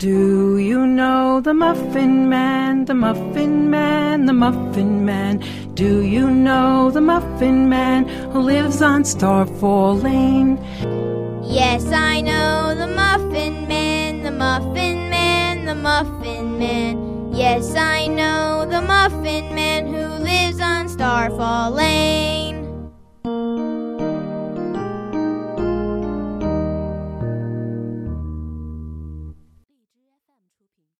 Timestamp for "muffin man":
1.52-2.86, 2.94-4.24, 4.32-5.44, 7.02-8.08, 12.86-14.22, 14.30-15.66, 15.74-17.34, 18.80-19.86